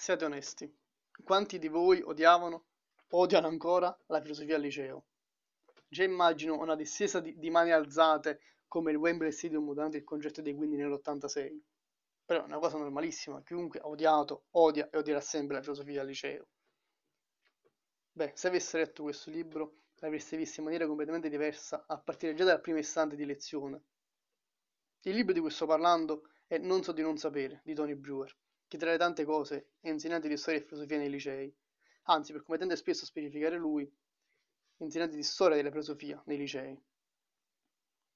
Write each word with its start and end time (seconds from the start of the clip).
Siate 0.00 0.24
onesti, 0.24 0.74
quanti 1.22 1.58
di 1.58 1.68
voi 1.68 2.00
odiavano, 2.00 2.68
odiano 3.10 3.48
ancora 3.48 3.94
la 4.06 4.22
filosofia 4.22 4.56
al 4.56 4.62
liceo? 4.62 5.04
Già 5.86 6.04
immagino 6.04 6.58
una 6.58 6.74
distesa 6.74 7.20
di, 7.20 7.38
di 7.38 7.50
mani 7.50 7.70
alzate 7.70 8.40
come 8.66 8.92
il 8.92 8.96
Wembley 8.96 9.30
Stadium 9.30 9.66
durante 9.74 9.98
il 9.98 10.04
concerto 10.04 10.40
dei 10.40 10.54
Quindi 10.54 10.76
nell'86. 10.76 11.60
Però 12.24 12.40
è 12.40 12.46
una 12.46 12.58
cosa 12.58 12.78
normalissima, 12.78 13.42
chiunque 13.42 13.78
ha 13.78 13.88
odiato, 13.88 14.44
odia 14.52 14.88
e 14.88 14.96
odierà 14.96 15.20
sempre 15.20 15.56
la 15.56 15.62
filosofia 15.62 16.00
al 16.00 16.06
liceo. 16.06 16.48
Beh, 18.10 18.32
se 18.34 18.48
avesse 18.48 18.78
letto 18.78 19.02
questo 19.02 19.28
libro 19.28 19.82
l'avreste 19.96 20.38
visto 20.38 20.60
in 20.60 20.64
maniera 20.64 20.86
completamente 20.86 21.28
diversa 21.28 21.84
a 21.86 21.98
partire 21.98 22.32
già 22.32 22.44
dal 22.44 22.62
primo 22.62 22.78
istante 22.78 23.16
di 23.16 23.26
lezione. 23.26 23.82
Il 25.02 25.14
libro 25.14 25.34
di 25.34 25.40
cui 25.40 25.50
sto 25.50 25.66
parlando 25.66 26.30
è 26.46 26.56
Non 26.56 26.82
so 26.82 26.92
di 26.92 27.02
non 27.02 27.18
sapere, 27.18 27.60
di 27.64 27.74
Tony 27.74 27.94
Brewer, 27.94 28.34
che 28.70 28.78
tra 28.78 28.92
le 28.92 28.98
tante 28.98 29.24
cose 29.24 29.72
è 29.80 29.88
insegnante 29.88 30.28
di 30.28 30.36
storia 30.36 30.60
e 30.60 30.62
filosofia 30.62 30.96
nei 30.96 31.10
licei, 31.10 31.52
anzi, 32.04 32.30
per 32.30 32.44
come 32.44 32.56
tende 32.56 32.76
spesso 32.76 33.02
a 33.02 33.06
specificare 33.08 33.58
lui, 33.58 33.92
insegnante 34.76 35.16
di 35.16 35.24
storia 35.24 35.56
della 35.56 35.70
filosofia 35.70 36.22
nei 36.26 36.36
licei. 36.36 36.80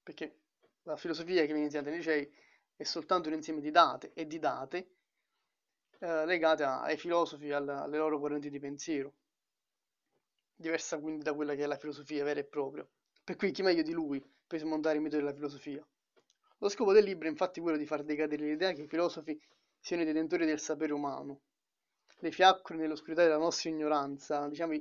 Perché 0.00 0.42
la 0.84 0.96
filosofia 0.96 1.40
che 1.40 1.48
viene 1.48 1.64
insegnata 1.64 1.88
nei 1.90 1.98
licei 1.98 2.32
è 2.76 2.84
soltanto 2.84 3.28
un 3.28 3.34
insieme 3.34 3.60
di 3.60 3.72
date 3.72 4.12
e 4.14 4.28
di 4.28 4.38
date 4.38 4.94
eh, 5.98 6.24
legate 6.24 6.62
ai 6.62 6.96
filosofi, 6.98 7.50
alla, 7.50 7.82
alle 7.82 7.98
loro 7.98 8.20
correnti 8.20 8.48
di 8.48 8.60
pensiero, 8.60 9.12
diversa 10.54 11.00
quindi 11.00 11.24
da 11.24 11.34
quella 11.34 11.56
che 11.56 11.64
è 11.64 11.66
la 11.66 11.78
filosofia 11.78 12.22
vera 12.22 12.38
e 12.38 12.44
propria. 12.44 12.86
Per 13.24 13.34
cui 13.34 13.50
chi 13.50 13.62
meglio 13.62 13.82
di 13.82 13.92
lui 13.92 14.24
per 14.46 14.60
smontare 14.60 14.98
il 14.98 15.02
mito 15.02 15.16
della 15.16 15.34
filosofia? 15.34 15.84
Lo 16.58 16.68
scopo 16.68 16.92
del 16.92 17.02
libro 17.02 17.26
è 17.26 17.30
infatti 17.30 17.60
quello 17.60 17.76
di 17.76 17.86
far 17.86 18.04
decadere 18.04 18.44
l'idea 18.44 18.70
che 18.70 18.82
i 18.82 18.86
filosofi 18.86 19.36
siano 19.84 20.00
i 20.00 20.06
detentori 20.06 20.46
del 20.46 20.60
sapere 20.60 20.94
umano, 20.94 21.42
le 22.20 22.32
fiaccole 22.32 22.78
nell'oscurità 22.78 23.22
della 23.22 23.36
nostra 23.36 23.68
ignoranza, 23.68 24.48
diciamo 24.48 24.72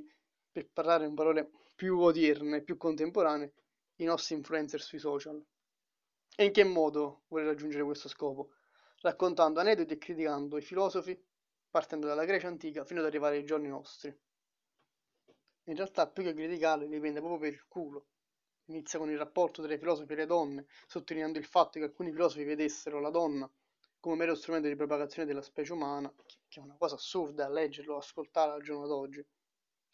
per 0.50 0.70
parlare 0.70 1.04
in 1.04 1.14
parole 1.14 1.50
più 1.74 1.98
odierne, 1.98 2.62
più 2.62 2.78
contemporanee, 2.78 3.52
i 3.96 4.04
nostri 4.04 4.34
influencer 4.34 4.80
sui 4.80 4.98
social. 4.98 5.44
E 6.34 6.44
in 6.46 6.52
che 6.52 6.64
modo 6.64 7.24
vuole 7.28 7.44
raggiungere 7.44 7.84
questo 7.84 8.08
scopo? 8.08 8.54
Raccontando 9.02 9.60
aneddoti 9.60 9.92
e 9.92 9.98
criticando 9.98 10.56
i 10.56 10.62
filosofi, 10.62 11.22
partendo 11.68 12.06
dalla 12.06 12.24
Grecia 12.24 12.48
antica 12.48 12.86
fino 12.86 13.00
ad 13.00 13.06
arrivare 13.06 13.36
ai 13.36 13.44
giorni 13.44 13.68
nostri. 13.68 14.08
In 15.64 15.76
realtà, 15.76 16.08
più 16.08 16.22
che 16.22 16.32
criticare, 16.32 16.86
li 16.86 16.98
prende 16.98 17.20
proprio 17.20 17.40
per 17.40 17.52
il 17.52 17.66
culo. 17.68 18.06
Inizia 18.68 18.98
con 18.98 19.10
il 19.10 19.18
rapporto 19.18 19.62
tra 19.62 19.74
i 19.74 19.78
filosofi 19.78 20.14
e 20.14 20.16
le 20.16 20.26
donne, 20.26 20.64
sottolineando 20.86 21.38
il 21.38 21.44
fatto 21.44 21.78
che 21.78 21.84
alcuni 21.84 22.10
filosofi 22.10 22.44
vedessero 22.44 23.00
la 23.00 23.10
donna 23.10 23.50
come 24.04 24.16
mero 24.16 24.34
strumento 24.34 24.68
di 24.68 24.76
propagazione 24.76 25.26
della 25.26 25.40
specie 25.40 25.72
umana, 25.72 26.12
che 26.46 26.60
è 26.60 26.62
una 26.62 26.76
cosa 26.76 26.96
assurda 26.96 27.46
a 27.46 27.48
leggerlo, 27.48 27.96
ascoltare 27.96 28.52
al 28.52 28.62
giorno 28.62 28.86
d'oggi. 28.86 29.24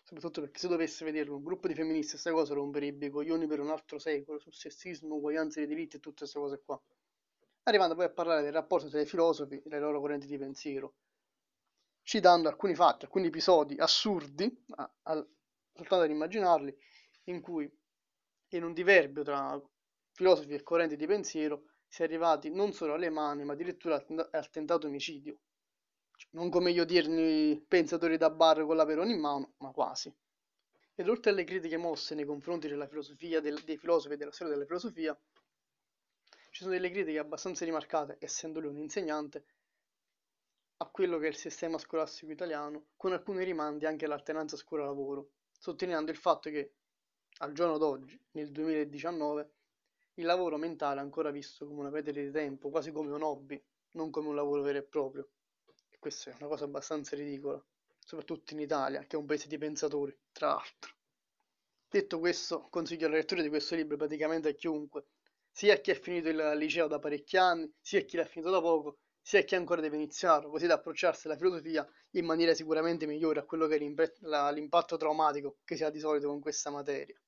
Soprattutto 0.02 0.40
perché 0.40 0.58
se 0.58 0.66
dovesse 0.66 1.04
vederlo 1.04 1.36
un 1.36 1.44
gruppo 1.44 1.68
di 1.68 1.74
femministe 1.74 2.12
questa 2.12 2.32
cosa 2.32 2.54
romperebbe 2.54 3.06
i 3.06 3.10
coglioni 3.10 3.46
per 3.46 3.60
un 3.60 3.70
altro 3.70 4.00
secolo 4.00 4.40
sul 4.40 4.52
sessismo, 4.52 5.14
uguaglianza 5.14 5.60
dei 5.60 5.68
diritti 5.68 5.94
e 5.94 6.00
tutte 6.00 6.18
queste 6.18 6.40
cose 6.40 6.60
qua. 6.64 6.82
Arrivando 7.62 7.94
poi 7.94 8.06
a 8.06 8.10
parlare 8.10 8.42
del 8.42 8.52
rapporto 8.52 8.88
tra 8.88 9.00
i 9.00 9.06
filosofi 9.06 9.54
e 9.54 9.68
le 9.68 9.78
loro 9.78 10.00
correnti 10.00 10.26
di 10.26 10.38
pensiero 10.38 10.94
citando 12.02 12.48
alcuni 12.48 12.74
fatti, 12.74 13.04
alcuni 13.04 13.28
episodi 13.28 13.76
assurdi 13.78 14.64
a, 14.70 14.92
a, 15.02 15.26
soltanto 15.72 16.04
ad 16.04 16.10
immaginarli 16.10 16.76
in 17.26 17.40
cui 17.40 17.70
in 18.48 18.64
un 18.64 18.72
diverbio 18.72 19.22
tra 19.22 19.62
filosofi 20.10 20.52
e 20.54 20.64
correnti 20.64 20.96
di 20.96 21.06
pensiero 21.06 21.69
si 21.90 22.00
è 22.00 22.04
arrivati 22.06 22.48
non 22.48 22.72
solo 22.72 22.94
alle 22.94 23.10
mani 23.10 23.44
ma 23.44 23.52
addirittura 23.52 24.02
al 24.30 24.50
tentato 24.50 24.86
omicidio 24.86 25.40
non 26.30 26.50
come 26.50 26.72
gli 26.72 26.80
odierni 26.80 27.64
pensatori 27.66 28.16
da 28.16 28.30
bar 28.30 28.64
con 28.64 28.76
la 28.76 28.84
perona 28.84 29.10
in 29.10 29.20
mano, 29.20 29.54
ma 29.58 29.70
quasi. 29.70 30.14
Ed 30.94 31.08
oltre 31.08 31.30
alle 31.30 31.44
critiche 31.44 31.76
mosse 31.76 32.14
nei 32.14 32.24
confronti 32.24 32.68
della 32.68 32.86
filosofia, 32.86 33.40
del, 33.40 33.62
dei 33.64 33.78
filosofi 33.78 34.14
e 34.14 34.16
della 34.16 34.32
storia 34.32 34.52
della 34.52 34.66
filosofia, 34.66 35.18
ci 36.50 36.62
sono 36.62 36.72
delle 36.72 36.90
critiche 36.90 37.18
abbastanza 37.18 37.64
rimarcate, 37.64 38.18
essendo 38.20 38.60
lui 38.60 38.70
un 38.70 38.78
insegnante, 38.78 39.44
a 40.78 40.86
quello 40.86 41.18
che 41.18 41.26
è 41.26 41.30
il 41.30 41.36
sistema 41.36 41.78
scolastico 41.78 42.32
italiano, 42.32 42.88
con 42.96 43.12
alcuni 43.12 43.44
rimandi 43.44 43.86
anche 43.86 44.04
all'alternanza 44.04 44.56
scuola-lavoro, 44.56 45.30
sottolineando 45.58 46.10
il 46.10 46.16
fatto 46.16 46.50
che 46.50 46.74
al 47.38 47.52
giorno 47.52 47.78
d'oggi, 47.78 48.20
nel 48.32 48.50
2019, 48.50 49.52
il 50.20 50.26
lavoro 50.26 50.56
mentale 50.56 51.00
è 51.00 51.02
ancora 51.02 51.30
visto 51.30 51.66
come 51.66 51.80
una 51.80 51.90
perdita 51.90 52.20
di 52.20 52.30
tempo, 52.30 52.70
quasi 52.70 52.92
come 52.92 53.10
un 53.12 53.22
hobby, 53.22 53.62
non 53.92 54.10
come 54.10 54.28
un 54.28 54.34
lavoro 54.34 54.62
vero 54.62 54.78
e 54.78 54.82
proprio 54.82 55.28
questa 56.00 56.30
è 56.30 56.34
una 56.38 56.48
cosa 56.48 56.64
abbastanza 56.64 57.14
ridicola, 57.14 57.62
soprattutto 57.98 58.54
in 58.54 58.60
Italia, 58.60 59.00
che 59.00 59.16
è 59.16 59.18
un 59.18 59.26
paese 59.26 59.48
di 59.48 59.58
pensatori, 59.58 60.18
tra 60.32 60.48
l'altro. 60.48 60.94
Detto 61.88 62.18
questo, 62.18 62.68
consiglio 62.70 63.06
la 63.08 63.16
lettura 63.16 63.42
di 63.42 63.50
questo 63.50 63.74
libro 63.74 63.98
praticamente 63.98 64.48
a 64.48 64.52
chiunque, 64.52 65.08
sia 65.50 65.74
a 65.74 65.76
chi 65.76 65.90
ha 65.90 65.94
finito 65.94 66.30
il 66.30 66.52
liceo 66.56 66.86
da 66.86 66.98
parecchi 66.98 67.36
anni, 67.36 67.70
sia 67.80 68.00
a 68.00 68.02
chi 68.04 68.16
l'ha 68.16 68.24
finito 68.24 68.50
da 68.50 68.62
poco, 68.62 69.00
sia 69.20 69.40
a 69.40 69.42
chi 69.42 69.56
ancora 69.56 69.82
deve 69.82 69.96
iniziarlo, 69.96 70.48
così 70.48 70.66
da 70.66 70.74
approcciarsi 70.74 71.26
alla 71.26 71.36
filosofia 71.36 71.86
in 72.12 72.24
maniera 72.24 72.54
sicuramente 72.54 73.06
migliore 73.06 73.40
a 73.40 73.44
quello 73.44 73.66
che 73.66 73.76
è 73.76 74.52
l'impatto 74.52 74.96
traumatico 74.96 75.58
che 75.64 75.76
si 75.76 75.84
ha 75.84 75.90
di 75.90 75.98
solito 75.98 76.28
con 76.28 76.40
questa 76.40 76.70
materia. 76.70 77.20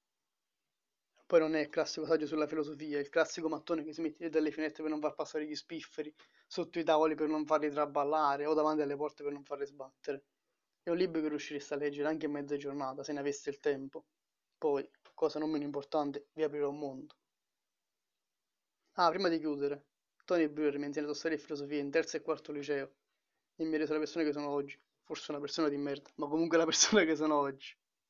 Poi 1.33 1.41
non 1.41 1.55
è 1.55 1.61
il 1.61 1.71
classico 1.71 2.05
saggio 2.05 2.27
sulla 2.27 2.47
filosofia, 2.47 2.99
è 2.99 3.01
il 3.01 3.09
classico 3.09 3.49
mattone 3.49 3.83
che 3.83 3.95
si 3.95 4.03
mette 4.03 4.29
dalle 4.29 4.51
finestre 4.51 4.83
per 4.83 4.93
non 4.93 5.01
far 5.01 5.15
passare 5.15 5.47
gli 5.47 5.55
spifferi, 5.55 6.15
sotto 6.47 6.79
i 6.79 6.85
tavoli 6.85 7.15
per 7.15 7.27
non 7.27 7.47
farli 7.47 7.71
traballare 7.71 8.45
o 8.45 8.53
davanti 8.53 8.83
alle 8.83 8.97
porte 8.97 9.23
per 9.23 9.33
non 9.33 9.43
farli 9.43 9.65
sbattere. 9.65 10.25
È 10.83 10.91
un 10.91 10.99
libro 10.99 11.23
che 11.23 11.31
riuscireste 11.31 11.73
a 11.73 11.79
leggere 11.79 12.09
anche 12.09 12.27
in 12.27 12.33
mezza 12.33 12.59
giornata, 12.59 13.03
se 13.03 13.15
ne 13.15 13.21
aveste 13.21 13.49
il 13.49 13.61
tempo. 13.61 14.05
Poi, 14.59 14.87
cosa 15.15 15.39
non 15.39 15.49
meno 15.51 15.65
importante, 15.65 16.27
vi 16.35 16.43
aprirà 16.43 16.69
un 16.69 16.79
mondo. 16.79 17.15
Ah, 18.97 19.09
prima 19.09 19.31
di 19.31 19.39
chiudere, 19.39 19.87
Tony 20.27 20.49
Brewer 20.49 20.77
mi 20.77 20.85
ha 20.85 20.87
insegnato 20.89 21.15
storia 21.15 21.39
e 21.39 21.41
filosofia 21.41 21.79
in 21.79 21.91
terzo 21.91 22.19
e 22.19 22.21
quarto 22.21 22.53
liceo. 22.53 22.93
E 23.57 23.65
mi 23.65 23.75
ha 23.77 23.79
reso 23.79 23.95
la 23.95 24.01
persona 24.01 24.23
che 24.27 24.35
sono 24.35 24.51
oggi. 24.51 24.79
Forse 25.03 25.31
una 25.31 25.41
persona 25.41 25.71
di 25.71 25.79
merda, 25.79 26.11
ma 26.17 26.29
comunque 26.29 26.59
la 26.59 26.67
persona 26.67 27.05
che 27.09 27.17
sono 27.17 27.37
oggi. 27.39 27.75